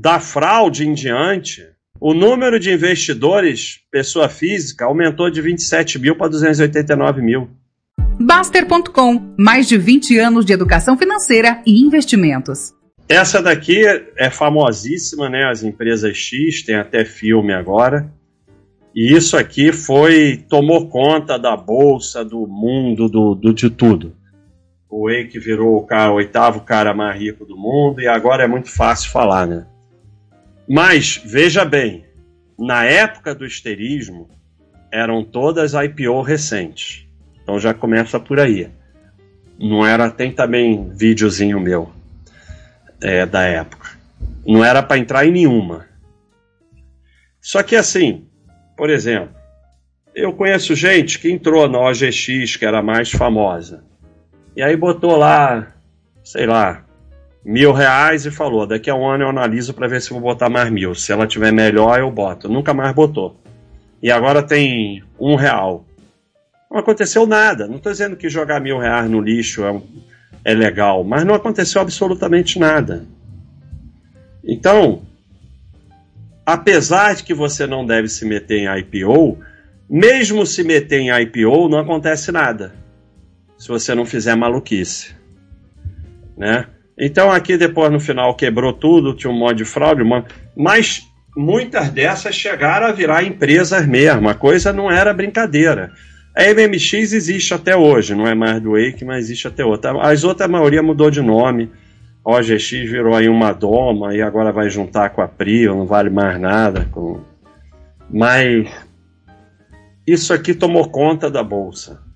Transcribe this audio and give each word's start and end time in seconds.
da 0.00 0.18
fraude 0.18 0.88
em 0.88 0.94
diante, 0.94 1.62
o 2.00 2.14
número 2.14 2.58
de 2.58 2.72
investidores, 2.72 3.80
pessoa 3.92 4.30
física, 4.30 4.86
aumentou 4.86 5.30
de 5.30 5.42
27 5.42 5.98
mil 5.98 6.16
para 6.16 6.28
289 6.28 7.20
mil. 7.20 7.50
Baster.com 8.18 9.34
mais 9.38 9.68
de 9.68 9.76
20 9.76 10.18
anos 10.18 10.46
de 10.46 10.54
educação 10.54 10.96
financeira 10.96 11.60
e 11.66 11.82
investimentos. 11.82 12.72
Essa 13.06 13.42
daqui 13.42 13.82
é 14.16 14.30
famosíssima, 14.30 15.28
né? 15.28 15.44
As 15.44 15.62
empresas 15.62 16.16
X, 16.16 16.62
tem 16.62 16.76
até 16.76 17.04
filme 17.04 17.52
agora. 17.52 18.10
E 18.94 19.14
isso 19.14 19.36
aqui 19.36 19.70
foi 19.70 20.42
tomou 20.48 20.88
conta 20.88 21.38
da 21.38 21.54
bolsa, 21.54 22.24
do 22.24 22.46
mundo, 22.46 23.06
do, 23.06 23.34
do 23.34 23.52
de 23.52 23.68
tudo. 23.68 24.16
O 24.88 25.08
Wake 25.10 25.38
virou 25.38 25.76
o, 25.76 25.86
cara, 25.86 26.10
o 26.10 26.14
oitavo 26.14 26.62
cara 26.62 26.94
mais 26.94 27.20
rico 27.20 27.44
do 27.44 27.56
mundo 27.56 28.00
e 28.00 28.08
agora 28.08 28.44
é 28.44 28.48
muito 28.48 28.70
fácil 28.70 29.10
falar, 29.10 29.46
né? 29.46 29.66
Mas 30.72 31.20
veja 31.24 31.64
bem, 31.64 32.04
na 32.56 32.84
época 32.84 33.34
do 33.34 33.44
esterismo 33.44 34.30
eram 34.92 35.24
todas 35.24 35.74
IPO 35.74 36.22
recentes. 36.22 37.08
Então 37.42 37.58
já 37.58 37.74
começa 37.74 38.20
por 38.20 38.38
aí. 38.38 38.70
Não 39.58 39.84
era 39.84 40.08
tem 40.08 40.30
também 40.30 40.88
videozinho 40.90 41.58
meu 41.58 41.90
é, 43.00 43.26
da 43.26 43.42
época. 43.42 43.98
Não 44.46 44.64
era 44.64 44.80
para 44.80 44.96
entrar 44.96 45.26
em 45.26 45.32
nenhuma. 45.32 45.86
Só 47.40 47.64
que 47.64 47.74
assim, 47.74 48.28
por 48.76 48.90
exemplo, 48.90 49.34
eu 50.14 50.32
conheço 50.32 50.76
gente 50.76 51.18
que 51.18 51.32
entrou 51.32 51.68
na 51.68 51.80
OGX, 51.80 52.54
que 52.56 52.64
era 52.64 52.80
mais 52.80 53.10
famosa, 53.10 53.82
e 54.54 54.62
aí 54.62 54.76
botou 54.76 55.16
lá, 55.16 55.74
sei 56.22 56.46
lá, 56.46 56.84
mil 57.44 57.72
reais 57.72 58.26
e 58.26 58.30
falou: 58.30 58.66
daqui 58.66 58.90
a 58.90 58.94
um 58.94 59.06
ano 59.06 59.24
eu 59.24 59.28
analiso 59.28 59.74
para 59.74 59.88
ver 59.88 60.00
se 60.00 60.10
vou 60.10 60.20
botar 60.20 60.48
mais 60.48 60.70
mil. 60.70 60.94
Se 60.94 61.12
ela 61.12 61.26
tiver 61.26 61.52
melhor, 61.52 61.98
eu 61.98 62.10
boto. 62.10 62.48
Nunca 62.48 62.74
mais 62.74 62.94
botou. 62.94 63.40
E 64.02 64.10
agora 64.10 64.42
tem 64.42 65.02
um 65.18 65.34
real. 65.34 65.84
Não 66.70 66.78
aconteceu 66.78 67.26
nada. 67.26 67.66
Não 67.66 67.76
estou 67.76 67.92
dizendo 67.92 68.16
que 68.16 68.28
jogar 68.28 68.60
mil 68.60 68.78
reais 68.78 69.10
no 69.10 69.20
lixo 69.20 69.64
é, 69.64 69.82
é 70.44 70.54
legal, 70.54 71.02
mas 71.04 71.24
não 71.24 71.34
aconteceu 71.34 71.80
absolutamente 71.80 72.58
nada. 72.58 73.04
Então, 74.44 75.02
apesar 76.46 77.14
de 77.14 77.24
que 77.24 77.34
você 77.34 77.66
não 77.66 77.84
deve 77.84 78.08
se 78.08 78.24
meter 78.24 78.58
em 78.58 78.78
IPO, 78.78 79.38
mesmo 79.88 80.46
se 80.46 80.62
meter 80.62 81.00
em 81.00 81.10
IPO, 81.22 81.68
não 81.68 81.78
acontece 81.78 82.30
nada. 82.30 82.72
Se 83.58 83.68
você 83.68 83.94
não 83.94 84.06
fizer 84.06 84.34
maluquice. 84.36 85.14
Né? 86.36 86.66
Então 87.00 87.32
aqui 87.32 87.56
depois 87.56 87.90
no 87.90 87.98
final 87.98 88.34
quebrou 88.34 88.74
tudo, 88.74 89.14
tinha 89.14 89.32
um 89.32 89.38
monte 89.38 89.58
de 89.58 89.64
fraude, 89.64 90.02
mas 90.54 91.02
muitas 91.34 91.88
dessas 91.88 92.34
chegaram 92.34 92.86
a 92.86 92.92
virar 92.92 93.24
empresas 93.24 93.86
mesmo, 93.86 94.28
a 94.28 94.34
coisa 94.34 94.70
não 94.70 94.90
era 94.90 95.14
brincadeira. 95.14 95.90
A 96.36 96.44
MMX 96.44 97.12
existe 97.12 97.54
até 97.54 97.74
hoje, 97.74 98.14
não 98.14 98.26
é 98.26 98.34
mais 98.34 98.60
do 98.60 98.72
Wake, 98.72 99.04
mas 99.04 99.24
existe 99.24 99.48
até 99.48 99.64
hoje. 99.64 99.80
As 100.00 100.24
outras, 100.24 100.48
a 100.48 100.52
maioria 100.52 100.82
mudou 100.82 101.10
de 101.10 101.22
nome, 101.22 101.70
a 102.24 102.32
OGX 102.32 102.70
virou 102.70 103.14
aí 103.14 103.28
uma 103.28 103.52
doma 103.52 104.14
e 104.14 104.20
agora 104.20 104.52
vai 104.52 104.68
juntar 104.68 105.10
com 105.10 105.22
a 105.22 105.28
Prio, 105.28 105.74
não 105.74 105.86
vale 105.86 106.10
mais 106.10 106.38
nada. 106.38 106.86
Com... 106.92 107.20
Mas 108.10 108.70
isso 110.06 110.34
aqui 110.34 110.52
tomou 110.52 110.88
conta 110.90 111.30
da 111.30 111.42
bolsa. 111.42 112.09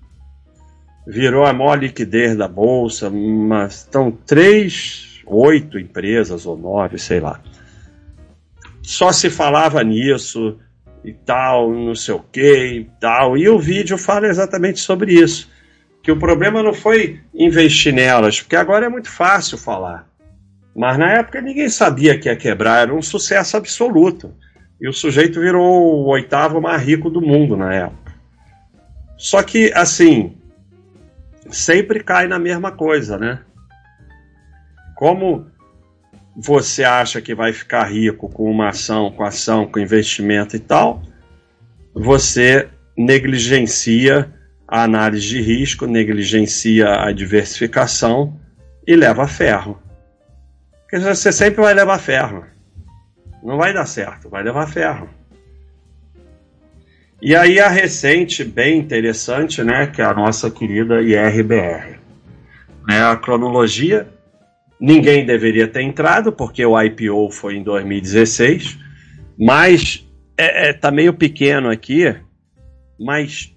Virou 1.07 1.45
a 1.45 1.53
maior 1.53 1.75
liquidez 1.75 2.35
da 2.35 2.47
bolsa, 2.47 3.09
mas 3.09 3.79
estão 3.79 4.11
três, 4.11 5.21
oito 5.25 5.79
empresas 5.79 6.45
ou 6.45 6.57
nove, 6.57 6.97
sei 6.97 7.19
lá. 7.19 7.39
Só 8.81 9.11
se 9.11 9.29
falava 9.29 9.83
nisso 9.83 10.59
e 11.03 11.13
tal, 11.13 11.71
não 11.71 11.95
sei 11.95 12.15
o 12.15 12.19
que 12.19 12.65
e 12.65 12.83
tal. 12.99 13.37
E 13.37 13.47
o 13.47 13.59
vídeo 13.59 13.97
fala 13.97 14.27
exatamente 14.27 14.79
sobre 14.79 15.13
isso 15.13 15.49
que 16.05 16.11
o 16.11 16.19
problema 16.19 16.61
não 16.61 16.71
foi 16.71 17.19
investir 17.33 17.91
nelas, 17.91 18.39
porque 18.39 18.55
agora 18.55 18.85
é 18.85 18.89
muito 18.89 19.09
fácil 19.09 19.57
falar. 19.57 20.07
Mas 20.75 20.99
na 20.99 21.13
época 21.13 21.41
ninguém 21.41 21.67
sabia 21.67 22.15
que 22.19 22.29
ia 22.29 22.35
quebrar, 22.35 22.83
era 22.83 22.93
um 22.93 23.01
sucesso 23.01 23.57
absoluto. 23.57 24.31
E 24.79 24.87
o 24.87 24.93
sujeito 24.93 25.39
virou 25.39 25.65
o 25.65 26.07
oitavo 26.09 26.61
mais 26.61 26.83
rico 26.83 27.09
do 27.09 27.19
mundo 27.19 27.57
na 27.57 27.73
época. 27.73 28.13
Só 29.17 29.41
que, 29.41 29.71
assim, 29.73 30.37
sempre 31.49 32.03
cai 32.03 32.27
na 32.27 32.39
mesma 32.39 32.71
coisa, 32.71 33.17
né? 33.17 33.41
Como 34.95 35.47
você 36.35 36.83
acha 36.83 37.21
que 37.21 37.33
vai 37.33 37.53
ficar 37.53 37.83
rico 37.83 38.29
com 38.29 38.49
uma 38.49 38.69
ação, 38.69 39.11
com 39.11 39.23
ação, 39.23 39.65
com 39.65 39.79
investimento 39.79 40.55
e 40.55 40.59
tal, 40.59 41.03
você 41.93 42.69
negligencia 42.97 44.33
a 44.67 44.83
análise 44.83 45.27
de 45.27 45.41
risco, 45.41 45.85
negligencia 45.85 47.03
a 47.03 47.11
diversificação 47.11 48.39
e 48.85 48.95
leva 48.95 49.27
ferro. 49.27 49.81
Porque 50.81 50.99
você 50.99 51.31
sempre 51.31 51.61
vai 51.61 51.73
levar 51.73 51.99
ferro. 51.99 52.45
Não 53.43 53.57
vai 53.57 53.73
dar 53.73 53.85
certo, 53.85 54.29
vai 54.29 54.43
levar 54.43 54.67
ferro. 54.67 55.09
E 57.21 57.35
aí 57.35 57.59
a 57.59 57.69
recente, 57.69 58.43
bem 58.43 58.77
interessante, 58.77 59.63
né, 59.63 59.87
que 59.87 60.01
é 60.01 60.05
a 60.05 60.13
nossa 60.13 60.51
querida 60.51 61.01
IRBR. 61.01 61.97
Né, 62.87 63.03
a 63.03 63.15
cronologia, 63.15 64.07
ninguém 64.79 65.25
deveria 65.25 65.67
ter 65.67 65.81
entrado, 65.81 66.31
porque 66.31 66.65
o 66.65 66.79
IPO 66.79 67.31
foi 67.31 67.55
em 67.55 67.63
2016, 67.63 68.77
mas 69.39 70.05
é, 70.37 70.69
é, 70.69 70.73
tá 70.73 70.91
meio 70.91 71.13
pequeno 71.13 71.69
aqui, 71.69 72.13
mas 72.99 73.53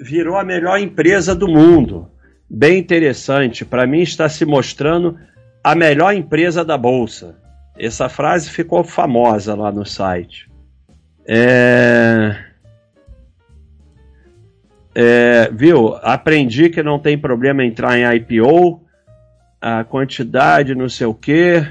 virou 0.00 0.36
a 0.36 0.44
melhor 0.44 0.78
empresa 0.78 1.34
do 1.34 1.46
mundo. 1.46 2.10
Bem 2.48 2.78
interessante, 2.78 3.64
para 3.64 3.86
mim 3.86 4.00
está 4.00 4.28
se 4.28 4.44
mostrando 4.44 5.18
a 5.62 5.74
melhor 5.74 6.14
empresa 6.14 6.64
da 6.64 6.76
bolsa. 6.76 7.36
Essa 7.78 8.08
frase 8.08 8.50
ficou 8.50 8.84
famosa 8.84 9.54
lá 9.54 9.70
no 9.72 9.84
site. 9.84 10.50
É... 11.26 12.43
É, 14.94 15.50
viu? 15.52 15.96
Aprendi 16.02 16.70
que 16.70 16.82
não 16.82 16.98
tem 16.98 17.18
problema 17.18 17.64
entrar 17.64 17.98
em 17.98 18.16
IPO, 18.16 18.80
a 19.60 19.82
quantidade, 19.84 20.74
não 20.74 20.88
sei 20.88 21.06
o 21.06 21.14
quê. 21.14 21.66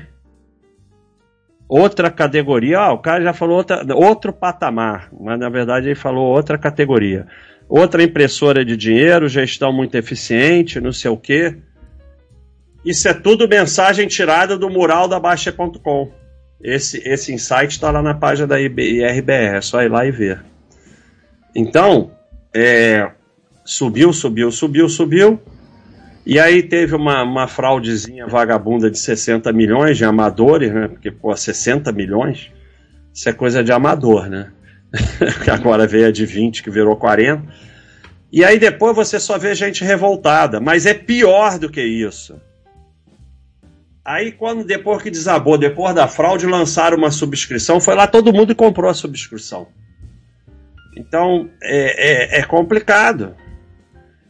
Outra 1.67 2.11
categoria, 2.11 2.79
ah, 2.79 2.93
o 2.93 2.99
cara 2.99 3.23
já 3.23 3.33
falou 3.33 3.57
outra, 3.57 3.83
outro 3.95 4.33
patamar, 4.33 5.09
mas 5.17 5.39
na 5.39 5.49
verdade 5.49 5.87
ele 5.87 5.95
falou 5.95 6.25
outra 6.25 6.57
categoria 6.57 7.27
outra 7.67 8.03
impressora 8.03 8.63
de 8.63 8.77
dinheiro, 8.77 9.27
gestão 9.27 9.71
muito 9.73 9.95
eficiente, 9.95 10.79
não 10.79 10.91
sei 10.91 11.09
o 11.09 11.17
quê. 11.17 11.57
Isso 12.85 13.07
é 13.07 13.13
tudo 13.13 13.47
mensagem 13.47 14.07
tirada 14.07 14.57
do 14.57 14.69
mural 14.69 15.07
da 15.07 15.19
Baixa.com. 15.19 16.11
Esse, 16.61 17.01
esse 17.07 17.33
insight 17.33 17.71
está 17.71 17.89
lá 17.89 18.01
na 18.01 18.13
página 18.13 18.47
da 18.47 18.59
IRBR, 18.59 19.57
é 19.57 19.61
só 19.61 19.81
ir 19.81 19.89
lá 19.89 20.05
e 20.05 20.11
ver. 20.11 20.43
Então, 21.55 22.11
é, 22.53 23.11
subiu, 23.65 24.13
subiu, 24.13 24.51
subiu, 24.51 24.89
subiu. 24.89 25.41
E 26.25 26.39
aí 26.39 26.63
teve 26.63 26.95
uma, 26.95 27.23
uma 27.23 27.47
fraudezinha 27.47 28.27
vagabunda 28.27 28.89
de 28.89 28.97
60 28.97 29.51
milhões 29.51 29.97
de 29.97 30.05
amadores, 30.05 30.73
né? 30.73 30.87
Porque, 30.87 31.11
pô, 31.11 31.35
60 31.35 31.91
milhões, 31.91 32.49
isso 33.13 33.27
é 33.27 33.33
coisa 33.33 33.63
de 33.63 33.71
amador, 33.71 34.29
né? 34.29 34.51
que 35.43 35.49
agora 35.51 35.87
veio 35.87 36.07
a 36.07 36.11
de 36.11 36.25
20, 36.25 36.63
que 36.63 36.69
virou 36.69 36.95
40. 36.95 37.43
E 38.31 38.43
aí 38.43 38.57
depois 38.57 38.95
você 38.95 39.19
só 39.19 39.37
vê 39.37 39.53
gente 39.53 39.83
revoltada, 39.83 40.59
mas 40.59 40.85
é 40.85 40.93
pior 40.93 41.59
do 41.59 41.69
que 41.69 41.81
isso. 41.81 42.39
Aí 44.05 44.31
quando 44.31 44.63
depois 44.63 45.01
que 45.01 45.09
desabou, 45.09 45.57
depois 45.57 45.95
da 45.95 46.07
fraude, 46.07 46.45
lançaram 46.45 46.97
uma 46.97 47.11
subscrição, 47.11 47.79
foi 47.79 47.95
lá 47.95 48.07
todo 48.07 48.33
mundo 48.33 48.51
e 48.51 48.55
comprou 48.55 48.89
a 48.89 48.93
subscrição. 48.93 49.67
Então 50.95 51.49
é, 51.61 52.37
é, 52.37 52.39
é 52.39 52.43
complicado. 52.43 53.35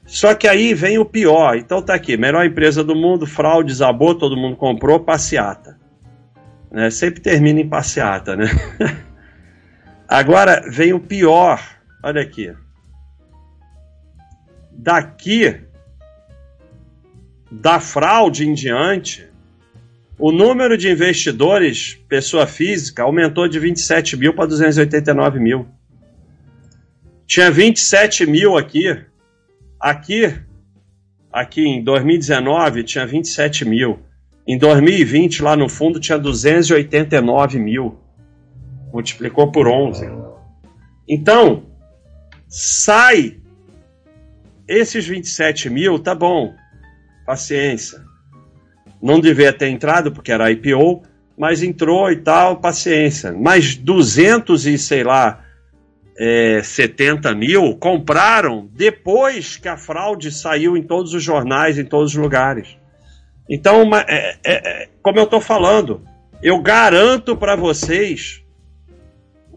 Só 0.06 0.36
que 0.36 0.48
aí 0.48 0.74
vem 0.74 0.98
o 0.98 1.06
pior. 1.06 1.56
Então 1.58 1.82
tá 1.82 1.94
aqui, 1.94 2.18
melhor 2.18 2.46
empresa 2.46 2.84
do 2.84 2.96
mundo, 2.96 3.26
fraude, 3.26 3.70
desabou, 3.70 4.16
todo 4.16 4.38
mundo 4.38 4.56
comprou, 4.56 5.00
passeata. 5.00 5.80
Né? 6.72 6.90
Sempre 6.90 7.22
termina 7.22 7.62
em 7.62 7.70
passeata, 7.70 8.36
né? 8.36 8.46
Agora 10.08 10.64
vem 10.70 10.94
o 10.94 11.00
pior. 11.00 11.62
Olha 12.04 12.22
aqui. 12.22 12.54
Daqui, 14.72 15.62
da 17.50 17.80
fraude 17.80 18.48
em 18.48 18.54
diante, 18.54 19.30
o 20.20 20.32
número 20.32 20.78
de 20.78 20.92
investidores, 20.92 21.96
pessoa 22.10 22.46
física, 22.46 23.04
aumentou 23.04 23.48
de 23.48 23.60
27 23.60 24.18
mil 24.18 24.34
para 24.34 24.48
289 24.48 25.40
mil. 25.40 25.68
Tinha 27.26 27.50
27 27.50 28.26
mil 28.26 28.58
aqui. 28.58 29.04
Aqui, 29.80 30.34
aqui 31.32 31.62
em 31.62 31.84
2019, 31.84 32.84
tinha 32.84 33.06
27 33.06 33.66
mil. 33.66 34.00
Em 34.48 34.58
2020, 34.58 35.42
lá 35.42 35.56
no 35.56 35.70
fundo, 35.70 36.00
tinha 36.00 36.18
289 36.18 37.60
mil. 37.60 37.98
Multiplicou 38.92 39.52
por 39.52 39.68
11. 39.68 40.06
Então, 41.08 41.66
sai 42.48 43.38
esses 44.68 45.06
27 45.06 45.70
mil, 45.70 46.00
tá 46.00 46.16
bom, 46.16 46.54
paciência. 47.26 48.02
Não 49.02 49.20
devia 49.20 49.52
ter 49.52 49.68
entrado 49.68 50.12
porque 50.12 50.32
era 50.32 50.52
IPO, 50.52 51.04
mas 51.38 51.62
entrou 51.62 52.12
e 52.12 52.18
tal, 52.18 52.58
paciência. 52.58 53.34
Mas 53.34 53.76
200 53.76 54.66
e 54.66 54.78
sei 54.78 55.04
lá, 55.04 55.43
é, 56.18 56.62
70 56.64 57.34
mil 57.34 57.76
compraram 57.76 58.70
depois 58.72 59.58
que 59.58 59.68
a 59.68 59.78
fraude 59.78 60.32
saiu 60.32 60.78
em 60.78 60.84
todos 60.84 61.14
os 61.14 61.24
jornais, 61.24 61.78
em 61.78 61.86
todos 61.86 62.12
os 62.12 62.18
lugares. 62.18 62.78
Então, 63.50 63.90
é, 63.96 64.38
é, 64.44 64.84
é, 64.84 64.90
como 65.02 65.20
eu 65.20 65.26
estou 65.26 65.42
falando, 65.42 66.02
eu 66.42 66.60
garanto 66.62 67.36
para 67.36 67.56
vocês 67.56 68.44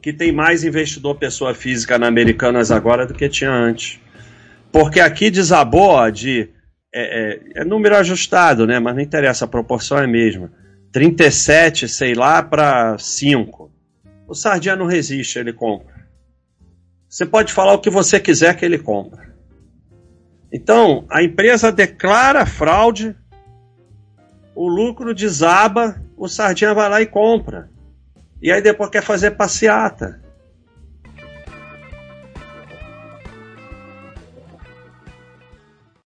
que 0.07 0.13
tem 0.13 0.31
mais 0.31 0.63
investidor 0.63 1.17
pessoa 1.17 1.53
física 1.53 1.99
na 1.99 2.07
Americanas 2.07 2.71
agora 2.71 3.05
do 3.05 3.13
que 3.13 3.29
tinha 3.29 3.51
antes. 3.51 4.01
Porque 4.71 5.01
aqui 5.01 5.31
desabou 5.31 6.09
de. 6.13 6.49
É, 6.95 7.33
é, 7.57 7.63
é 7.63 7.65
número 7.65 7.97
ajustado, 7.97 8.69
né? 8.69 8.79
Mas 8.79 8.95
não 8.95 9.03
interessa, 9.03 9.45
a 9.45 9.49
proporção 9.49 9.99
é 9.99 10.05
a 10.05 10.07
mesma. 10.07 10.53
37, 10.93 11.89
sei 11.89 12.15
lá, 12.15 12.41
para 12.41 12.97
5. 12.97 13.69
O 14.29 14.35
Sardinha 14.35 14.77
não 14.77 14.87
resiste, 14.87 15.41
ele 15.41 15.53
compra. 15.53 15.96
Você 17.17 17.25
pode 17.25 17.51
falar 17.51 17.73
o 17.73 17.79
que 17.79 17.89
você 17.89 18.21
quiser 18.21 18.55
que 18.55 18.63
ele 18.63 18.77
compra. 18.77 19.35
Então, 20.53 21.07
a 21.09 21.23
empresa 21.23 21.73
declara 21.73 22.45
fraude, 22.45 23.17
o 24.55 24.69
lucro 24.69 25.15
desaba, 25.15 25.99
o 26.15 26.29
Sardinha 26.29 26.75
vai 26.75 26.91
lá 26.91 27.01
e 27.01 27.07
compra. 27.07 27.71
E 28.43 28.53
aí 28.53 28.61
depois 28.61 28.91
quer 28.91 29.03
fazer 29.03 29.31
passeata. 29.31 30.21